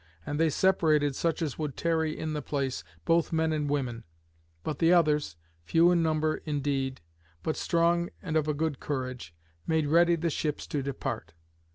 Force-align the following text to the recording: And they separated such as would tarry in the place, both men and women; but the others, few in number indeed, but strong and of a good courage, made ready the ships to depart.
And 0.25 0.39
they 0.39 0.49
separated 0.49 1.15
such 1.15 1.43
as 1.43 1.59
would 1.59 1.77
tarry 1.77 2.17
in 2.17 2.33
the 2.33 2.41
place, 2.41 2.83
both 3.05 3.31
men 3.31 3.53
and 3.53 3.69
women; 3.69 4.03
but 4.63 4.79
the 4.79 4.91
others, 4.91 5.35
few 5.63 5.91
in 5.91 6.01
number 6.01 6.37
indeed, 6.37 7.01
but 7.43 7.55
strong 7.55 8.09
and 8.19 8.35
of 8.35 8.47
a 8.47 8.55
good 8.55 8.79
courage, 8.79 9.35
made 9.67 9.85
ready 9.85 10.15
the 10.15 10.31
ships 10.31 10.65
to 10.73 10.81
depart. 10.81 11.33